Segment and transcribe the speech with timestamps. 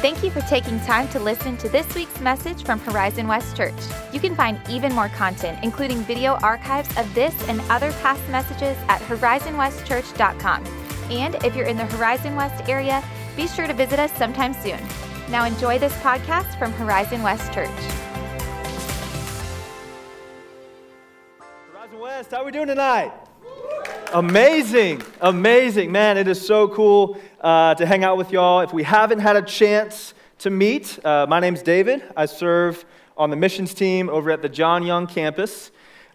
[0.00, 3.74] Thank you for taking time to listen to this week's message from Horizon West Church.
[4.12, 8.76] You can find even more content, including video archives of this and other past messages
[8.86, 10.64] at horizonwestchurch.com.
[11.10, 13.02] And if you're in the Horizon West area,
[13.34, 14.78] be sure to visit us sometime soon.
[15.32, 17.68] Now enjoy this podcast from Horizon West Church.
[21.72, 23.10] Horizon West, how are we doing tonight?
[24.14, 25.90] Amazing, amazing.
[25.90, 28.60] Man, it is so cool uh, to hang out with y'all.
[28.60, 32.02] If we haven't had a chance to meet, uh, my name's David.
[32.16, 32.84] I serve
[33.16, 35.70] on the missions team over at the John Young campus.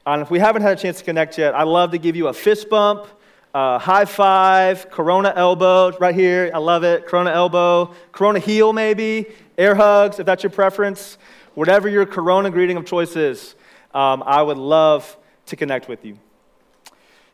[0.06, 2.28] And if we haven't had a chance to connect yet, I'd love to give you
[2.28, 3.08] a fist bump,
[3.54, 6.52] uh, high five, Corona elbow right here.
[6.54, 7.08] I love it.
[7.08, 9.28] Corona elbow, Corona heel maybe,
[9.58, 11.18] air hugs if that's your preference.
[11.54, 13.56] Whatever your Corona greeting of choice is,
[13.94, 16.18] um, I would love to connect with you.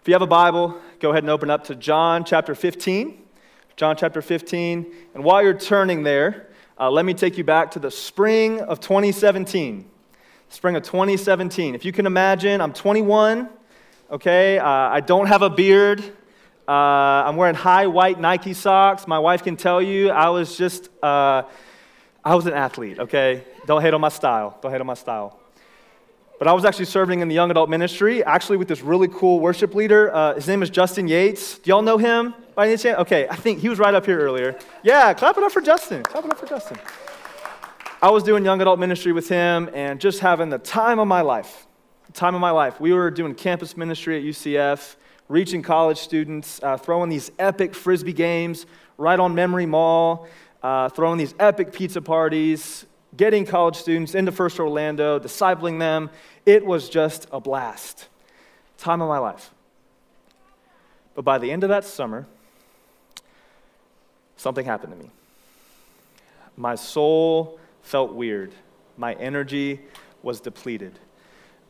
[0.02, 3.29] If you have a Bible, go ahead and open up to John chapter 15.
[3.80, 4.94] John chapter 15.
[5.14, 8.82] And while you're turning there, uh, let me take you back to the spring of
[8.82, 9.90] 2017.
[10.50, 11.76] Spring of 2017.
[11.76, 13.48] If you can imagine, I'm 21,
[14.12, 14.60] okay?
[14.60, 16.04] Uh, I don't have a beard.
[16.68, 19.08] Uh, I'm wearing high white Nike socks.
[19.08, 21.44] My wife can tell you I was just, uh,
[22.22, 23.46] I was an athlete, okay?
[23.66, 24.60] Don't hate on my style.
[24.62, 25.40] Don't hate on my style.
[26.38, 29.40] But I was actually serving in the young adult ministry, actually with this really cool
[29.40, 30.14] worship leader.
[30.14, 31.60] Uh, his name is Justin Yates.
[31.60, 33.00] Do y'all know him by any chance?
[33.00, 34.54] Okay, I think he was right up here earlier.
[34.84, 36.04] Yeah, clap it up for Justin.
[36.04, 36.78] Clap it up for Justin.
[38.02, 41.22] I was doing young adult ministry with him and just having the time of my
[41.22, 41.68] life.
[42.12, 42.82] Time of my life.
[42.82, 44.98] We were doing campus ministry at UCF,
[45.30, 48.66] reaching college students, uh, throwing these epic frisbee games
[48.98, 50.28] right on Memory Mall,
[50.62, 52.86] uh, throwing these epic pizza parties,
[53.16, 56.10] getting college students into First Orlando, discipling them.
[56.46, 58.10] It was just a blast.
[58.78, 59.50] Time of my life.
[61.16, 62.28] But by the end of that summer,
[64.40, 65.12] something happened to me.
[66.56, 68.54] My soul felt weird.
[68.98, 69.82] My energy
[70.24, 70.98] was depleted.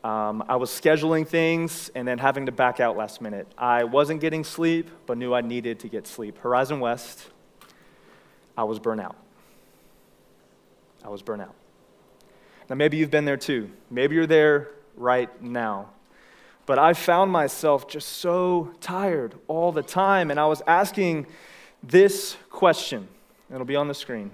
[0.04, 3.46] Um, I was scheduling things and then having to back out last minute.
[3.58, 6.38] I wasn't getting sleep, but knew I needed to get sleep.
[6.38, 7.28] Horizon West,
[8.56, 9.16] I was burnt out.
[11.04, 11.54] I was burnt out.
[12.68, 13.70] Now, maybe you've been there too.
[13.90, 15.90] Maybe you're there right now.
[16.66, 21.26] But I found myself just so tired all the time, and I was asking
[21.82, 23.08] this question.
[23.52, 24.30] It'll be on the screen.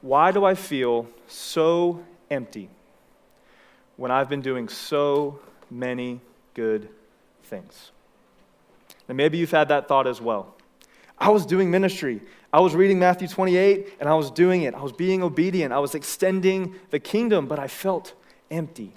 [0.00, 2.68] Why do I feel so empty
[3.96, 6.20] when I've been doing so many
[6.54, 6.88] good
[7.44, 7.90] things?
[9.08, 10.54] And maybe you've had that thought as well.
[11.18, 12.20] I was doing ministry.
[12.52, 14.74] I was reading Matthew 28 and I was doing it.
[14.74, 15.72] I was being obedient.
[15.72, 18.14] I was extending the kingdom, but I felt
[18.50, 18.92] empty.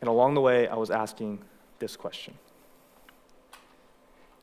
[0.00, 1.40] And along the way, I was asking
[1.78, 2.34] this question.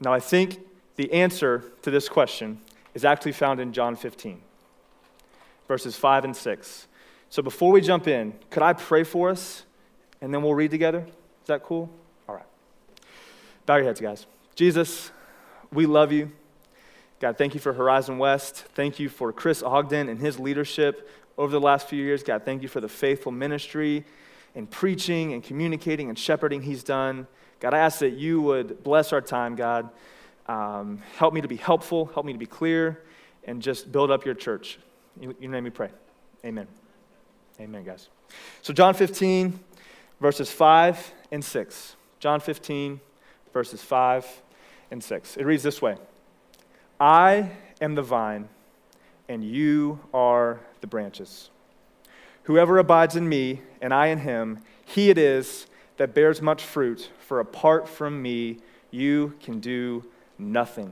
[0.06, 0.60] Now, I think
[0.98, 2.62] the answer to this question
[2.94, 4.40] is actually found in John 15,
[5.68, 6.88] verses 5 and 6.
[7.32, 9.64] So before we jump in, could I pray for us
[10.22, 11.00] and then we'll read together?
[11.00, 11.90] Is that cool?
[12.30, 12.46] All right.
[13.66, 14.28] Bow your heads, guys.
[14.54, 15.12] Jesus,
[15.74, 16.32] we love you.
[17.20, 18.58] God, thank you for Horizon West.
[18.76, 22.22] Thank you for Chris Ogden and his leadership over the last few years.
[22.22, 24.06] God, thank you for the faithful ministry
[24.54, 27.26] and preaching and communicating and shepherding he's done.
[27.60, 29.90] God, I ask that you would bless our time, God.
[30.48, 33.02] Um, help me to be helpful, help me to be clear,
[33.46, 34.78] and just build up your church.
[35.20, 35.90] In your name we pray.
[36.44, 36.68] Amen.
[37.60, 38.10] Amen, guys.
[38.62, 39.60] So, John 15,
[40.20, 41.96] verses 5 and 6.
[42.20, 43.00] John 15,
[43.54, 44.42] verses 5
[44.92, 45.38] and 6.
[45.38, 45.98] It reads this way
[47.00, 47.52] I
[47.82, 48.50] am the vine,
[49.30, 51.50] and you are the branches.
[52.44, 55.66] Whoever abides in me, and I in him, he it is
[55.98, 58.60] that bears much fruit, for apart from me,
[58.92, 60.04] you can do
[60.38, 60.92] nothing.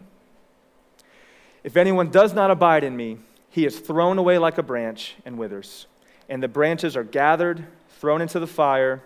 [1.64, 3.20] If anyone does not abide in me,
[3.50, 5.88] he is thrown away like a branch and withers,
[6.28, 7.66] and the branches are gathered,
[8.00, 9.04] thrown into the fire,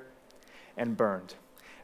[0.76, 1.36] and burned.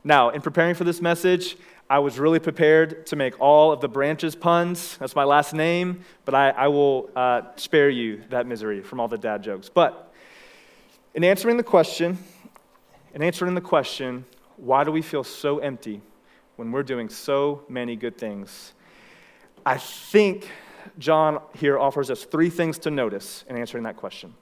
[0.04, 1.58] Now, in preparing for this message,
[1.90, 4.98] I was really prepared to make all of the branches puns.
[4.98, 9.08] That's my last name, but I, I will uh, spare you that misery from all
[9.08, 9.70] the dad jokes.
[9.70, 10.12] But
[11.14, 12.18] in answering the question,
[13.14, 14.26] in answering the question,
[14.58, 16.02] why do we feel so empty
[16.56, 18.74] when we're doing so many good things?
[19.66, 20.50] I think
[21.00, 24.34] John here offers us three things to notice in answering that question.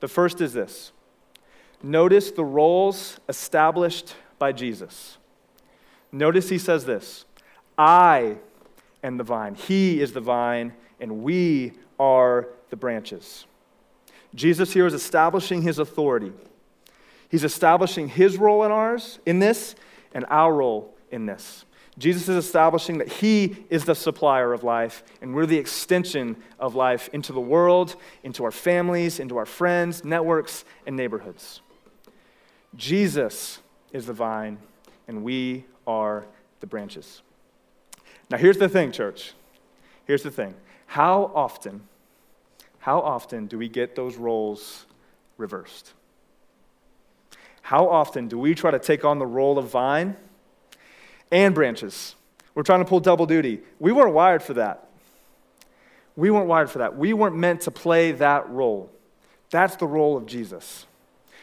[0.00, 0.92] The first is this
[1.82, 5.18] notice the roles established by Jesus.
[6.12, 7.24] Notice he says this
[7.78, 8.36] I
[9.02, 13.46] am the vine, he is the vine, and we are the branches.
[14.34, 16.32] Jesus here is establishing his authority.
[17.28, 19.74] He's establishing his role in ours, in this,
[20.12, 21.64] and our role in this.
[21.98, 26.74] Jesus is establishing that He is the supplier of life, and we're the extension of
[26.74, 31.62] life into the world, into our families, into our friends, networks, and neighborhoods.
[32.74, 33.60] Jesus
[33.92, 34.58] is the vine,
[35.08, 36.26] and we are
[36.60, 37.22] the branches.
[38.28, 39.32] Now, here's the thing, church.
[40.04, 40.54] Here's the thing.
[40.86, 41.82] How often,
[42.80, 44.84] how often do we get those roles
[45.38, 45.94] reversed?
[47.66, 50.16] How often do we try to take on the role of vine?
[51.30, 52.14] and branches.
[52.54, 53.60] We're trying to pull double duty.
[53.78, 54.88] We weren't wired for that.
[56.16, 56.96] We weren't wired for that.
[56.96, 58.90] We weren't meant to play that role.
[59.50, 60.86] That's the role of Jesus.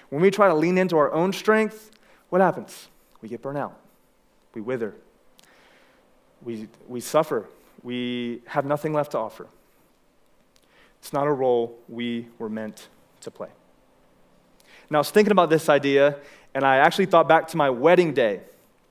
[0.09, 1.91] When we try to lean into our own strength,
[2.29, 2.87] what happens?
[3.21, 3.79] We get burnt out.
[4.55, 4.95] We wither.
[6.41, 7.47] We, we suffer.
[7.83, 9.47] We have nothing left to offer.
[10.99, 12.87] It's not a role we were meant
[13.21, 13.49] to play.
[14.89, 16.17] Now, I was thinking about this idea,
[16.53, 18.41] and I actually thought back to my wedding day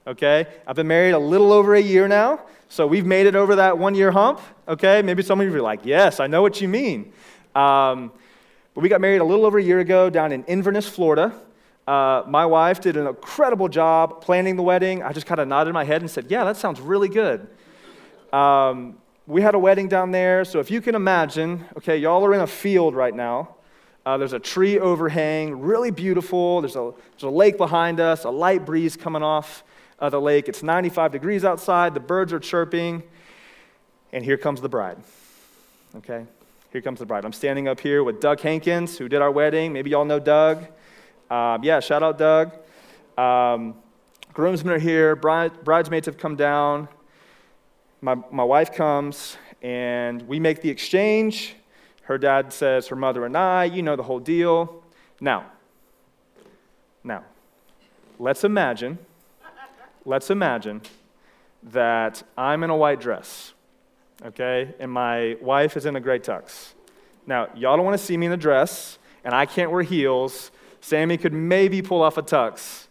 [0.06, 0.46] okay?
[0.66, 3.78] I've been married a little over a year now, so we've made it over that
[3.78, 5.02] one year hump, okay?
[5.02, 7.12] Maybe some of you are like, yes, I know what you mean.
[7.54, 8.12] Um,
[8.74, 11.34] but we got married a little over a year ago down in Inverness, Florida.
[11.86, 15.02] Uh, my wife did an incredible job planning the wedding.
[15.02, 17.46] I just kind of nodded my head and said, yeah, that sounds really good.
[18.32, 22.34] Um, we had a wedding down there, so if you can imagine, okay, y'all are
[22.34, 23.56] in a field right now.
[24.04, 26.60] Uh, there's a tree overhang, really beautiful.
[26.60, 29.62] There's a, there's a lake behind us, a light breeze coming off
[30.00, 30.48] of the lake.
[30.48, 33.04] It's 95 degrees outside, the birds are chirping,
[34.12, 34.98] and here comes the bride.
[35.96, 36.26] Okay?
[36.72, 37.24] Here comes the bride.
[37.24, 39.72] I'm standing up here with Doug Hankins, who did our wedding.
[39.72, 40.66] Maybe y'all know Doug.
[41.30, 42.52] Um, yeah, shout out Doug.
[43.16, 43.76] Um,
[44.32, 46.88] groomsmen are here, bride, bridesmaids have come down.
[48.00, 51.54] My, my wife comes, and we make the exchange.
[52.02, 54.82] Her dad says, her mother and I, you know the whole deal.
[55.20, 55.46] Now,
[57.04, 57.24] now,
[58.18, 58.98] let's imagine
[60.04, 60.82] let's imagine
[61.62, 63.52] that I'm in a white dress,
[64.24, 66.72] okay, and my wife is in a gray tux.
[67.26, 70.50] Now, y'all don't want to see me in a dress, and I can't wear heels.
[70.80, 72.88] Sammy could maybe pull off a tux,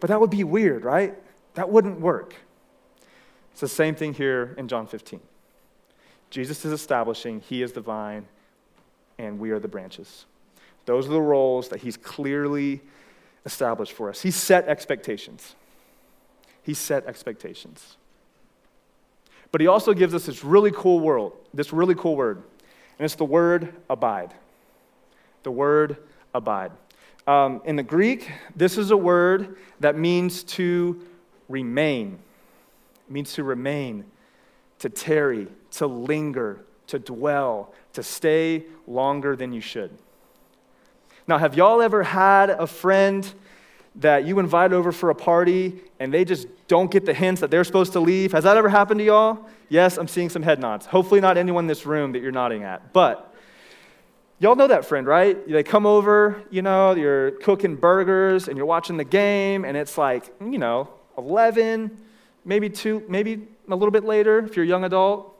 [0.00, 1.14] but that would be weird, right?
[1.54, 2.34] That wouldn't work.
[3.52, 5.20] It's the same thing here in John 15.
[6.30, 8.26] Jesus is establishing he is the vine
[9.18, 10.26] and we are the branches.
[10.84, 12.80] Those are the roles that he's clearly
[13.44, 14.22] established for us.
[14.22, 15.54] He set expectations.
[16.62, 17.96] He set expectations.
[19.52, 22.42] But he also gives us this really cool world, this really cool word,
[22.98, 24.34] and it's the word abide.
[25.44, 25.96] The word
[26.34, 26.72] abide.
[27.26, 31.00] Um, in the Greek, this is a word that means to
[31.48, 32.18] remain.
[33.08, 34.04] It means to remain,
[34.80, 39.90] to tarry, to linger, to dwell, to stay longer than you should.
[41.26, 43.32] Now, have y'all ever had a friend
[44.00, 47.50] that you invite over for a party and they just don't get the hints that
[47.50, 48.32] they're supposed to leave.
[48.32, 49.38] Has that ever happened to y'all?
[49.68, 50.86] Yes, I'm seeing some head nods.
[50.86, 52.92] Hopefully, not anyone in this room that you're nodding at.
[52.92, 53.34] But
[54.38, 55.48] y'all know that friend, right?
[55.48, 59.96] They come over, you know, you're cooking burgers and you're watching the game, and it's
[59.96, 61.96] like, you know, 11,
[62.44, 65.35] maybe two, maybe a little bit later if you're a young adult.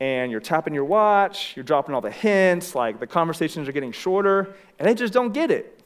[0.00, 3.92] And you're tapping your watch, you're dropping all the hints, like the conversations are getting
[3.92, 5.80] shorter, and they just don't get it,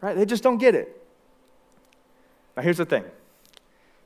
[0.00, 0.16] right?
[0.16, 1.00] They just don't get it.
[2.56, 3.04] Now, here's the thing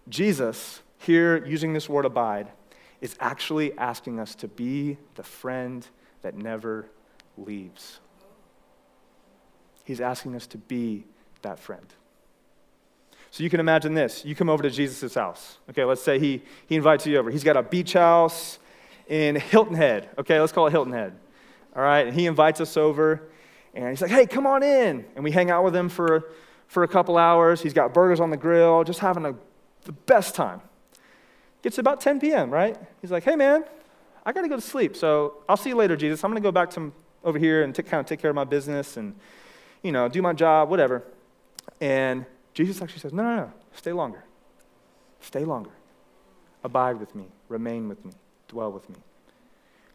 [0.09, 2.49] Jesus, here using this word abide,
[3.01, 5.87] is actually asking us to be the friend
[6.23, 6.87] that never
[7.39, 8.01] leaves.
[9.85, 11.05] He's asking us to be
[11.43, 11.87] that friend.
[13.31, 14.25] So you can imagine this.
[14.25, 15.59] You come over to Jesus' house.
[15.71, 17.31] Okay, let's say he, he invites you over.
[17.31, 18.59] He's got a beach house
[19.07, 20.11] in Hilton Head.
[20.19, 21.17] Okay, let's call it Hilton Head.
[21.75, 23.29] All right, and he invites us over,
[23.75, 25.05] and he's like, hey, come on in.
[25.15, 26.31] And we hang out with him for
[26.67, 27.61] for a couple hours.
[27.61, 29.35] He's got burgers on the grill, just having a,
[29.85, 30.61] the best time.
[31.63, 32.77] Gets about 10 p.m., right?
[33.01, 33.65] He's like, hey, man,
[34.25, 34.97] I got to go to sleep.
[34.97, 36.23] So I'll see you later, Jesus.
[36.25, 36.93] I'm going to go back to
[37.25, 39.15] over here and take, kind of take care of my business and,
[39.83, 41.03] you know, do my job, whatever.
[41.81, 44.25] And Jesus actually says, no, no, no, stay longer.
[45.21, 45.71] Stay longer.
[46.63, 47.27] Abide with me.
[47.49, 48.13] Remain with me.
[48.49, 48.97] Dwell with me.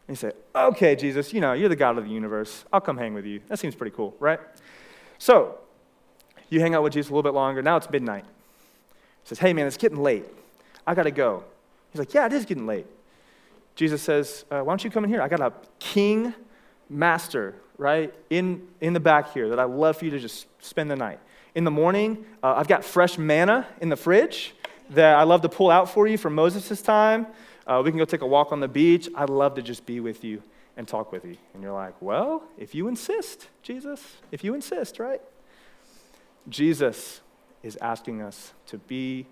[0.08, 2.64] And you say, okay, Jesus, you know, you're the God of the universe.
[2.72, 3.40] I'll come hang with you.
[3.48, 4.40] That seems pretty cool, right?
[5.18, 5.58] So
[6.50, 7.62] you hang out with Jesus a little bit longer.
[7.62, 8.24] Now it's midnight.
[8.24, 10.24] He says, Hey, man, it's getting late.
[10.86, 11.44] I got to go.
[11.92, 12.86] He's like, Yeah, it is getting late.
[13.74, 15.22] Jesus says, uh, Why don't you come in here?
[15.22, 16.34] I got a king
[16.90, 20.90] master, right, in, in the back here that I'd love for you to just spend
[20.90, 21.20] the night.
[21.54, 24.54] In the morning, uh, I've got fresh manna in the fridge
[24.90, 27.26] that I love to pull out for you from Moses' time.
[27.66, 29.08] Uh, we can go take a walk on the beach.
[29.14, 30.42] I'd love to just be with you
[30.76, 31.36] and talk with you.
[31.54, 35.20] And you're like, Well, if you insist, Jesus, if you insist, right?
[36.48, 37.20] Jesus
[37.62, 39.26] is asking us to be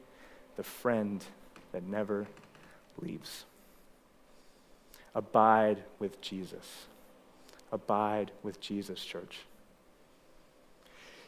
[0.56, 1.24] the friend
[1.72, 2.26] that never
[3.00, 3.44] leaves.
[5.14, 6.86] Abide with Jesus.
[7.72, 9.40] Abide with Jesus, church.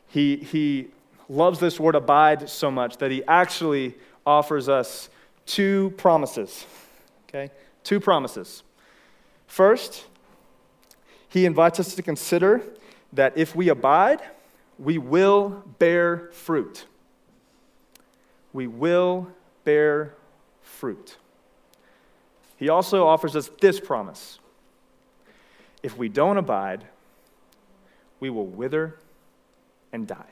[0.09, 0.89] He, he
[1.29, 3.95] loves this word abide so much that he actually
[4.27, 5.09] offers us
[5.47, 6.67] two promises.
[7.35, 7.53] Okay?
[7.83, 8.63] Two promises.
[9.47, 10.05] First,
[11.29, 12.63] he invites us to consider
[13.13, 14.21] that if we abide,
[14.79, 16.87] we will bear fruit.
[18.53, 19.29] We will
[19.65, 20.15] bear
[20.61, 21.17] fruit.
[22.57, 24.39] He also offers us this promise
[25.83, 26.85] if we don't abide,
[28.21, 28.99] we will wither
[29.93, 30.31] and die.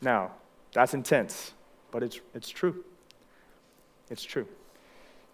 [0.00, 0.32] Now,
[0.72, 1.52] that's intense,
[1.92, 2.84] but it's, it's true.
[4.10, 4.46] It's true.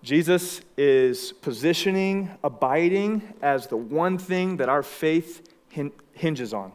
[0.02, 5.49] Jesus is positioning abiding as the one thing that our faith
[6.12, 6.73] hinges on.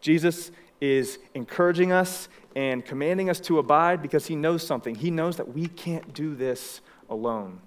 [0.00, 0.50] Jesus
[0.80, 4.94] is encouraging us and commanding us to abide because he knows something.
[4.94, 7.60] He knows that we can't do this alone.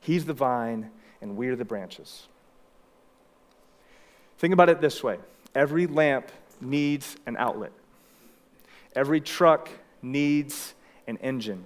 [0.00, 2.28] He's the vine, and we're the branches.
[4.38, 5.18] Think about it this way
[5.54, 7.72] every lamp needs an outlet,
[8.94, 9.68] every truck
[10.02, 10.74] needs
[11.06, 11.64] an engine,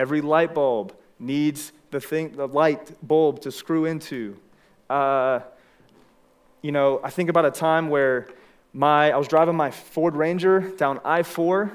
[0.00, 4.34] every light bulb needs the, thing, the light bulb to screw into.
[4.88, 5.40] Uh,
[6.62, 8.26] you know, I think about a time where
[8.72, 11.70] my, I was driving my Ford Ranger down I 4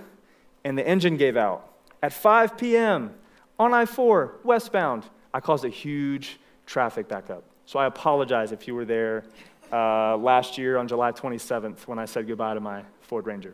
[0.63, 1.71] and the engine gave out.
[2.01, 3.13] At 5 p.m.
[3.59, 7.43] on I 4, westbound, I caused a huge traffic backup.
[7.67, 9.23] So I apologize if you were there
[9.71, 13.53] uh, last year on July 27th when I said goodbye to my Ford Ranger.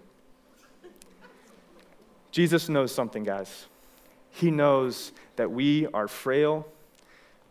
[2.32, 3.68] Jesus knows something, guys.
[4.32, 6.68] He knows that we are frail,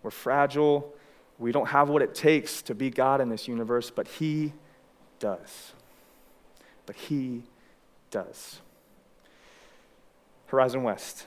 [0.02, 0.94] we're fragile,
[1.38, 4.52] we don't have what it takes to be God in this universe, but He
[5.18, 5.72] does.
[6.86, 7.44] But He
[8.10, 8.60] does.
[10.46, 11.26] Horizon West,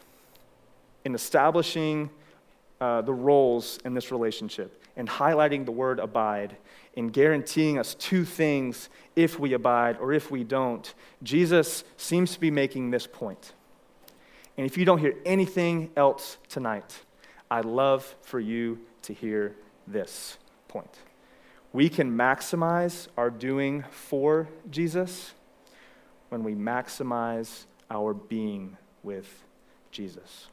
[1.05, 2.09] in establishing
[2.81, 6.57] uh, the roles in this relationship and highlighting the word abide
[6.95, 10.93] and guaranteeing us two things if we abide or if we don't,
[11.23, 13.53] Jesus seems to be making this point.
[14.57, 17.01] And if you don't hear anything else tonight,
[17.49, 19.55] I'd love for you to hear
[19.87, 20.95] this point.
[21.71, 25.33] We can maximize our doing for Jesus
[26.29, 29.43] when we maximize our being with
[29.91, 30.47] Jesus.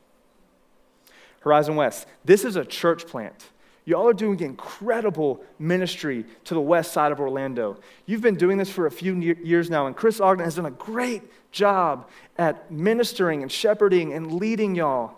[1.41, 3.51] Horizon West, this is a church plant.
[3.91, 7.77] Y'all are doing incredible ministry to the west side of Orlando.
[8.07, 10.71] You've been doing this for a few years now, and Chris Ogden has done a
[10.71, 15.15] great job at ministering and shepherding and leading y'all.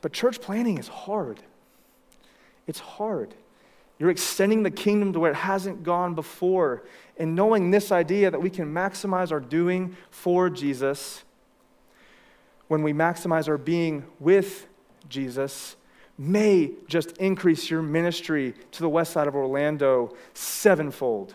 [0.00, 1.40] But church planting is hard.
[2.66, 3.34] It's hard.
[3.98, 6.84] You're extending the kingdom to where it hasn't gone before.
[7.18, 11.22] And knowing this idea that we can maximize our doing for Jesus
[12.68, 14.66] when we maximize our being with
[15.10, 15.76] Jesus
[16.18, 21.34] may just increase your ministry to the west side of Orlando sevenfold.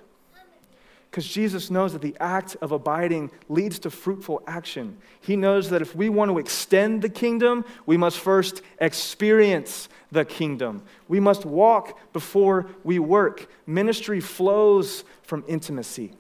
[1.10, 4.98] Because Jesus knows that the act of abiding leads to fruitful action.
[5.22, 10.26] He knows that if we want to extend the kingdom, we must first experience the
[10.26, 10.84] kingdom.
[11.08, 13.50] We must walk before we work.
[13.66, 16.12] Ministry flows from intimacy.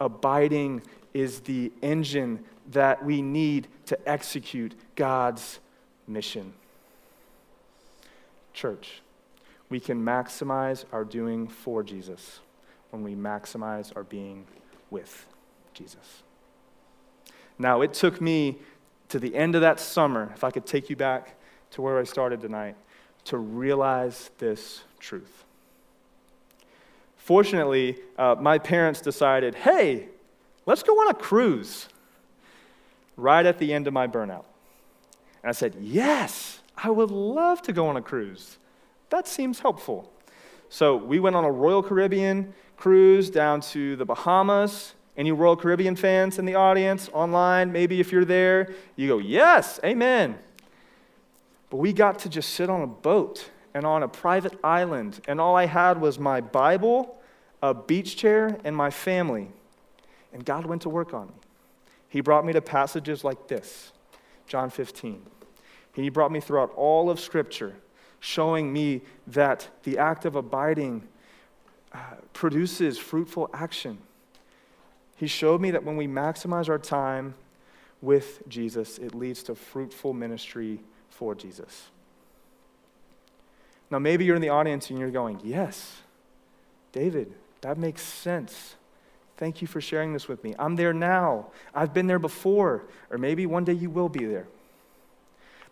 [0.00, 0.82] Abiding
[1.14, 5.60] is the engine that we need to execute God's
[6.06, 6.52] mission.
[8.52, 9.00] Church,
[9.68, 12.40] we can maximize our doing for Jesus
[12.90, 14.46] when we maximize our being
[14.90, 15.26] with
[15.72, 16.22] Jesus.
[17.58, 18.58] Now, it took me
[19.08, 21.36] to the end of that summer, if I could take you back
[21.72, 22.76] to where I started tonight,
[23.24, 25.44] to realize this truth.
[27.16, 30.08] Fortunately, uh, my parents decided hey,
[30.66, 31.88] let's go on a cruise
[33.16, 34.44] right at the end of my burnout.
[35.42, 38.58] And I said, yes, I would love to go on a cruise.
[39.10, 40.10] That seems helpful.
[40.68, 44.94] So we went on a Royal Caribbean cruise down to the Bahamas.
[45.16, 49.80] Any Royal Caribbean fans in the audience, online, maybe if you're there, you go, Yes,
[49.84, 50.38] amen.
[51.68, 55.40] But we got to just sit on a boat and on a private island, and
[55.40, 57.16] all I had was my Bible,
[57.62, 59.48] a beach chair, and my family.
[60.32, 61.34] And God went to work on me.
[62.08, 63.92] He brought me to passages like this
[64.50, 65.22] John 15.
[65.92, 67.76] He brought me throughout all of Scripture,
[68.18, 71.06] showing me that the act of abiding
[71.92, 71.98] uh,
[72.32, 73.98] produces fruitful action.
[75.14, 77.34] He showed me that when we maximize our time
[78.02, 80.80] with Jesus, it leads to fruitful ministry
[81.10, 81.84] for Jesus.
[83.88, 85.98] Now, maybe you're in the audience and you're going, Yes,
[86.90, 88.74] David, that makes sense.
[89.40, 90.54] Thank you for sharing this with me.
[90.58, 91.46] I'm there now.
[91.74, 92.84] I've been there before.
[93.08, 94.46] Or maybe one day you will be there.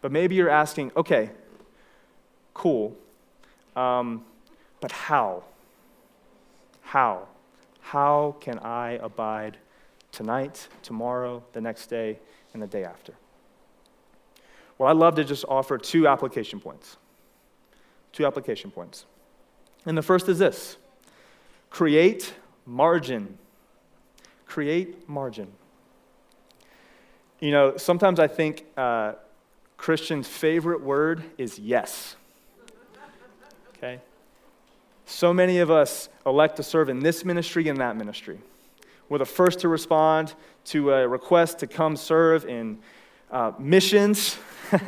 [0.01, 1.31] But maybe you're asking, okay,
[2.55, 2.97] cool,
[3.77, 4.25] um,
[4.81, 5.45] but how?
[6.81, 7.29] How?
[7.81, 9.59] How can I abide
[10.13, 12.19] tonight, tomorrow, the next day,
[12.55, 13.13] and the day after?
[14.79, 16.97] Well, I'd love to just offer two application points.
[18.15, 19.05] Two application points.
[19.85, 20.79] And the first is this
[21.69, 22.33] create
[22.65, 23.37] margin
[24.49, 25.53] create margin.
[27.39, 29.13] You know, sometimes I think uh,
[29.77, 32.17] Christians' favorite word is yes.
[33.77, 34.01] Okay?
[35.07, 38.41] So many of us elect to serve in this ministry and that ministry.
[39.09, 40.35] We're the first to respond
[40.67, 42.79] to a request to come serve in
[43.31, 44.37] uh, missions,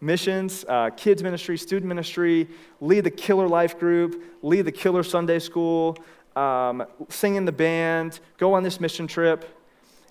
[0.00, 2.48] missions, uh, kids ministry, student ministry,
[2.80, 5.96] lead the killer life group, lead the killer Sunday school,
[6.40, 9.44] um, sing in the band, go on this mission trip,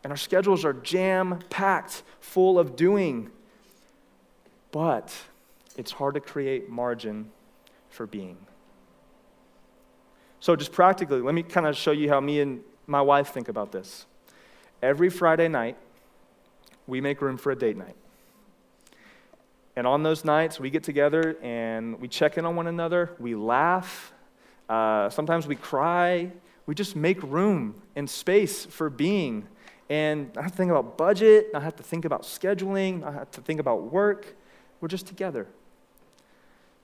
[0.03, 3.31] and our schedules are jam packed, full of doing.
[4.71, 5.15] But
[5.75, 7.31] it's hard to create margin
[7.89, 8.38] for being.
[10.39, 13.50] So, just practically, let me kind of show you how me and my wife think
[13.50, 14.05] about this.
[14.81, 15.77] Every Friday night,
[16.88, 17.95] we make room for a date night.
[19.75, 23.36] And on those nights, we get together and we check in on one another, we
[23.36, 24.13] laugh,
[24.69, 26.31] uh, sometimes we cry.
[26.67, 29.47] We just make room and space for being.
[29.89, 33.31] And I have to think about budget, I have to think about scheduling, I have
[33.31, 34.35] to think about work.
[34.79, 35.47] We're just together.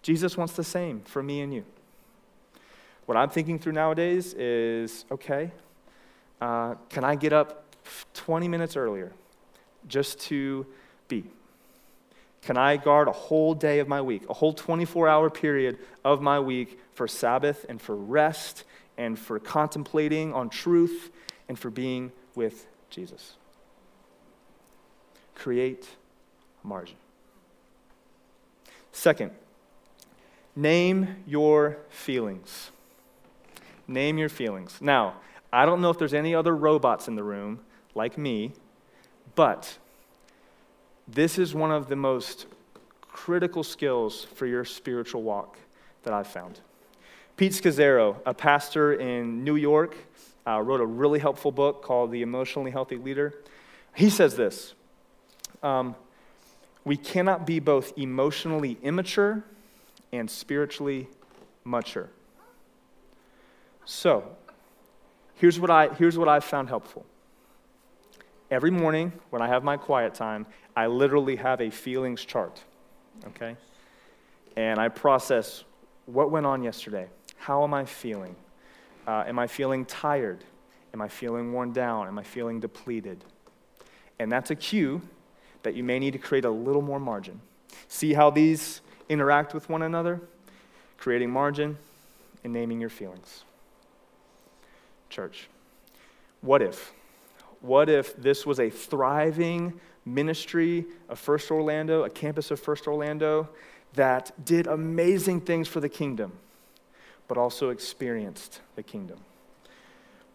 [0.02, 1.64] Jesus wants the same for me and you.
[3.06, 5.52] What I'm thinking through nowadays is okay,
[6.42, 7.64] uh, can I get up
[8.16, 9.14] 20 minutes earlier
[9.88, 10.66] just to
[11.08, 11.26] be?
[12.46, 16.22] Can I guard a whole day of my week, a whole 24 hour period of
[16.22, 18.66] my week for Sabbath and for rest
[19.00, 21.10] and for contemplating on truth
[21.50, 23.34] and for being with Jesus?
[25.34, 25.90] Create
[26.64, 26.98] margin.
[28.92, 29.32] Second,
[30.56, 32.70] name your feelings.
[33.88, 34.78] Name your feelings.
[34.80, 35.16] Now,
[35.52, 37.62] I don't know if there's any other robots in the room
[37.96, 38.54] like me,
[39.34, 39.80] but
[41.08, 42.48] this is one of the most
[43.02, 45.58] critical skills for your spiritual walk
[46.04, 46.60] that I've found.
[47.38, 49.96] Pete Scazzero, a pastor in New York,
[50.48, 53.34] uh, wrote a really helpful book called The Emotionally Healthy Leader.
[53.96, 54.74] He says this
[55.64, 55.96] um,
[56.84, 59.44] We cannot be both emotionally immature
[60.12, 61.08] and spiritually
[61.64, 62.10] mature.
[63.86, 64.24] So,
[65.36, 67.06] here's what, I, here's what I've found helpful.
[68.52, 72.64] Every morning when I have my quiet time, I literally have a feelings chart,
[73.28, 73.56] okay?
[74.56, 75.64] And I process
[76.06, 77.08] what went on yesterday.
[77.38, 78.36] How am I feeling?
[79.08, 80.44] Uh, am I feeling tired?
[80.94, 82.08] Am I feeling worn down?
[82.08, 83.24] Am I feeling depleted?
[84.20, 85.02] And that's a cue
[85.64, 87.42] that you may need to create a little more margin.
[87.88, 90.22] See how these interact with one another?
[90.98, 91.78] Creating margin
[92.44, 93.44] and naming your feelings.
[95.10, 95.50] Church,
[96.42, 96.94] what if?
[97.66, 103.50] What if this was a thriving ministry of First Orlando, a campus of First Orlando,
[103.96, 106.34] that did amazing things for the kingdom,
[107.28, 109.18] but also experienced the kingdom?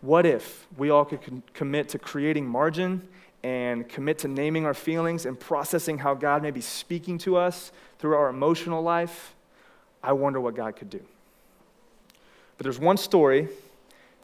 [0.00, 3.06] What if we all could con- commit to creating margin
[3.44, 7.70] and commit to naming our feelings and processing how God may be speaking to us
[8.00, 9.36] through our emotional life?
[10.02, 11.02] I wonder what God could do.
[12.58, 13.50] But there's one story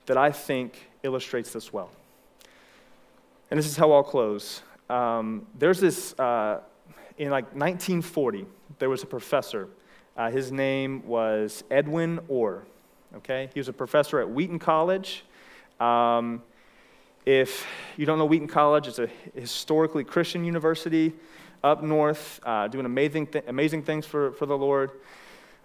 [0.07, 1.92] that I think illustrates this well.
[3.50, 4.62] And this is how I'll close.
[4.90, 6.61] Um, there's this, uh,
[7.16, 8.44] in like 1940,
[8.78, 9.68] there was a professor.
[10.16, 12.64] Uh, his name was Edwin Orr.
[13.16, 13.48] Okay?
[13.54, 15.24] He was a professor at Wheaton College.
[15.78, 16.42] Um,
[17.24, 21.12] if you don't know Wheaton College, it's a historically Christian university
[21.62, 24.90] up north, uh, doing amazing, th- amazing things for, for the Lord.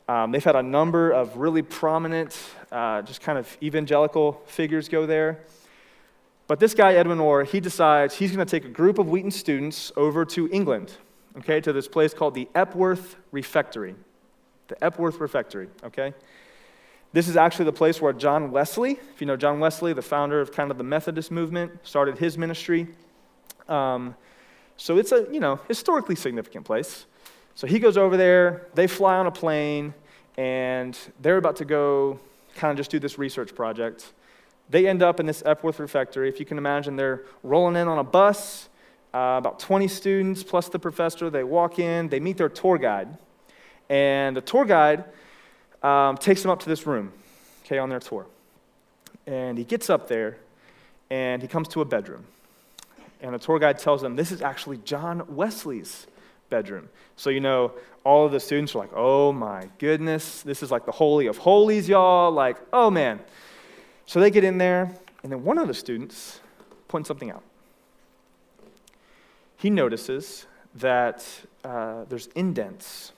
[0.08, 2.38] Um, they've had a number of really prominent,
[2.72, 5.40] uh, just kind of evangelical figures go there.
[6.52, 9.32] But this guy, Edwin Orr, he decides he's going to take a group of Wheaton
[9.32, 10.92] students over to England,
[11.38, 13.96] okay, to this place called the Epworth Refectory.
[14.68, 16.14] The Epworth Refectory, okay?
[17.14, 20.42] This is actually the place where John Wesley, if you know John Wesley, the founder
[20.42, 22.90] of kind of the Methodist movement, started his ministry.
[23.70, 24.14] Um,
[24.76, 27.06] so it's a, you know, historically significant place.
[27.56, 29.94] So he goes over there, they fly on a plane,
[30.36, 32.20] and they're about to go
[32.56, 34.12] kind of just do this research project
[34.72, 36.30] they end up in this Epworth refectory.
[36.30, 38.70] If you can imagine, they're rolling in on a bus,
[39.14, 41.30] uh, about 20 students plus the professor.
[41.30, 43.10] They walk in, they meet their tour guide,
[43.90, 45.04] and the tour guide
[45.84, 47.12] um, takes them up to this room,
[47.66, 48.26] okay, on their tour.
[49.28, 50.38] And he gets up there,
[51.10, 52.24] and he comes to a bedroom.
[53.22, 56.08] And the tour guide tells them, this is actually John Wesley's
[56.50, 56.88] bedroom.
[57.18, 57.74] So, you know,
[58.06, 61.38] all of the students are like, oh my goodness, this is like the Holy of
[61.38, 62.32] Holies, y'all.
[62.32, 63.20] Like, oh man.
[64.12, 64.92] So they get in there,
[65.24, 66.42] and then one of the students
[66.90, 67.44] points something out.
[69.56, 71.26] He notices that
[71.64, 73.14] uh, there's indents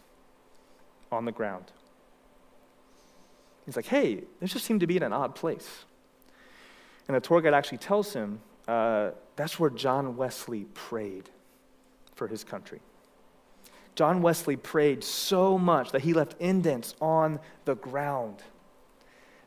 [1.11, 1.71] on the ground.
[3.65, 5.85] He's like, hey, this just seemed to be in an odd place.
[7.07, 11.27] And the tour guide actually tells him uh, that's where John Wesley prayed
[12.13, 12.81] for his country.
[13.95, 18.43] John Wesley prayed so much that he left indents on the ground.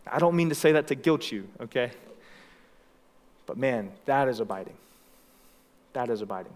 [0.07, 1.91] I don't mean to say that to guilt you, okay?
[3.47, 4.77] But man, that is abiding.
[5.93, 6.53] That is abiding.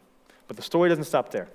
[0.48, 1.48] But the story doesn't stop there.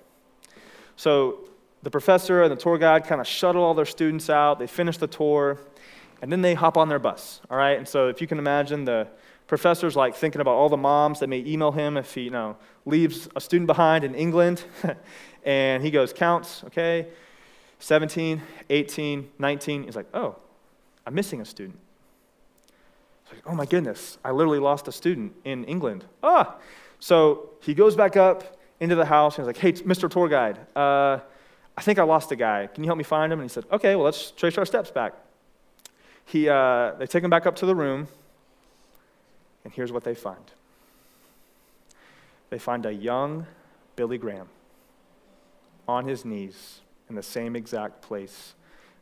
[0.95, 1.39] So
[1.83, 4.59] the professor and the tour guide kind of shuttle all their students out.
[4.59, 5.59] They finish the tour,
[6.21, 7.77] and then they hop on their bus, all right?
[7.77, 9.07] And so if you can imagine the
[9.47, 12.57] professor's like thinking about all the moms that may email him if he, you know,
[12.85, 14.63] leaves a student behind in England.
[15.45, 17.07] and he goes, counts, okay,
[17.79, 19.83] 17, 18, 19.
[19.83, 20.35] He's like, oh,
[21.05, 21.77] I'm missing a student.
[23.45, 26.05] Oh my goodness, I literally lost a student in England.
[26.23, 26.57] Ah!
[26.99, 30.09] So he goes back up into the house and he's like, hey, Mr.
[30.09, 31.19] Tour Guide, uh,
[31.77, 32.67] I think I lost a guy.
[32.67, 33.39] Can you help me find him?
[33.39, 35.13] And he said, okay, well, let's trace our steps back.
[36.25, 38.07] He, uh, they take him back up to the room,
[39.63, 40.51] and here's what they find
[42.51, 43.45] they find a young
[43.95, 44.47] Billy Graham
[45.87, 48.53] on his knees in the same exact place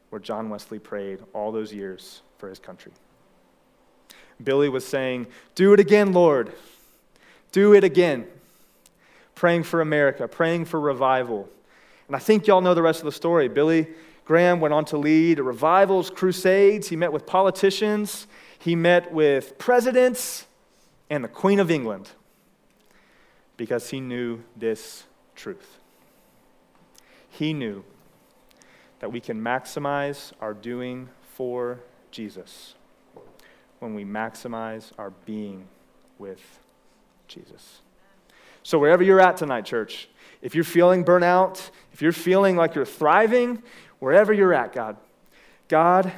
[0.10, 2.92] where John Wesley prayed all those years for his country.
[4.44, 6.54] Billy was saying, Do it again, Lord.
[7.52, 8.28] Do it again.
[9.36, 11.50] Praying for America, praying for revival.
[12.08, 13.48] And I think y'all know the rest of the story.
[13.48, 13.88] Billy
[14.26, 16.90] Graham went on to lead revivals, crusades.
[16.90, 18.28] He met with politicians,
[18.60, 20.46] he met with presidents,
[21.10, 22.10] and the Queen of England
[23.58, 25.04] because he knew this
[25.36, 25.78] truth.
[27.30, 27.84] He knew
[29.00, 31.80] that we can maximize our doing for
[32.12, 32.76] Jesus
[33.84, 35.68] when we maximize our being
[36.18, 36.42] with
[37.28, 37.82] Jesus.
[38.64, 40.08] So, wherever you're at tonight, church,
[40.42, 43.62] if you're feeling burnout, if you're feeling like you're thriving,
[44.00, 44.96] wherever you're at, God,
[45.68, 46.14] God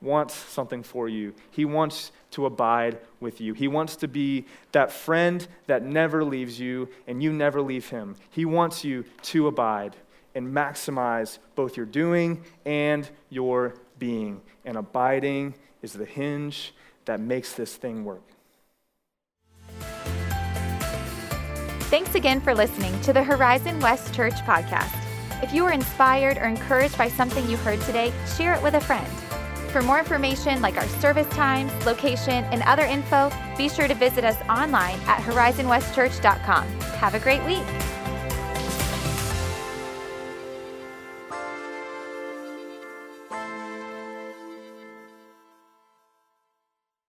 [0.00, 1.34] wants something for you.
[1.50, 3.52] He wants to abide with you.
[3.52, 8.16] He wants to be that friend that never leaves you and you never leave him.
[8.30, 9.94] He wants you to abide
[10.34, 14.40] and maximize both your doing and your being.
[14.64, 18.22] And abiding is the hinge that makes this thing work.
[21.90, 24.94] Thanks again for listening to the Horizon West Church podcast.
[25.42, 28.80] If you were inspired or encouraged by something you heard today, share it with a
[28.80, 29.06] friend.
[29.70, 34.24] For more information like our service times, location, and other info, be sure to visit
[34.24, 36.66] us online at horizonwestchurch.com.
[36.98, 37.97] Have a great week.